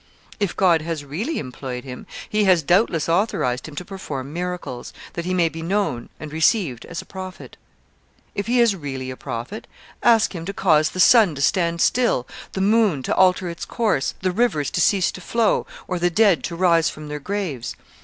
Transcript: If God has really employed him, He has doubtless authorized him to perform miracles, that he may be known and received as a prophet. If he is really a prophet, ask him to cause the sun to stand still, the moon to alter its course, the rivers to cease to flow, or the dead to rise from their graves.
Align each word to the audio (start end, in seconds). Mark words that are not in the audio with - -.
If 0.39 0.55
God 0.55 0.81
has 0.81 1.05
really 1.05 1.37
employed 1.37 1.83
him, 1.83 2.07
He 2.27 2.45
has 2.45 2.63
doubtless 2.63 3.07
authorized 3.07 3.67
him 3.67 3.75
to 3.75 3.85
perform 3.85 4.33
miracles, 4.33 4.93
that 5.13 5.25
he 5.25 5.33
may 5.35 5.47
be 5.47 5.61
known 5.61 6.09
and 6.19 6.33
received 6.33 6.85
as 6.85 7.03
a 7.03 7.05
prophet. 7.05 7.55
If 8.33 8.47
he 8.47 8.59
is 8.59 8.75
really 8.75 9.11
a 9.11 9.15
prophet, 9.15 9.67
ask 10.01 10.33
him 10.33 10.43
to 10.45 10.53
cause 10.53 10.89
the 10.89 10.99
sun 10.99 11.35
to 11.35 11.41
stand 11.43 11.81
still, 11.81 12.25
the 12.53 12.61
moon 12.61 13.03
to 13.03 13.15
alter 13.15 13.47
its 13.47 13.63
course, 13.63 14.15
the 14.23 14.31
rivers 14.31 14.71
to 14.71 14.81
cease 14.81 15.11
to 15.11 15.21
flow, 15.21 15.67
or 15.87 15.99
the 15.99 16.09
dead 16.09 16.43
to 16.45 16.55
rise 16.55 16.89
from 16.89 17.07
their 17.07 17.19
graves. 17.19 17.75